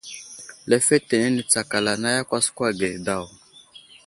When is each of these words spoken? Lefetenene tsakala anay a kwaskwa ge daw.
Lefetenene 0.69 1.41
tsakala 1.49 1.91
anay 1.97 2.17
a 2.21 2.27
kwaskwa 2.29 2.67
ge 2.79 2.89
daw. 3.05 3.25